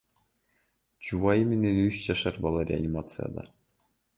Жубайы 1.09 1.45
менен 1.51 1.77
үч 1.83 1.99
жашар 2.07 2.41
бала 2.47 2.67
реанимацияда. 2.71 3.49